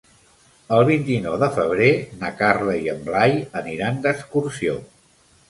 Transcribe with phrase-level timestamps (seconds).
[0.77, 1.89] El vint-i-nou de febrer
[2.23, 4.77] na Carla i en Blai aniran d'excursió.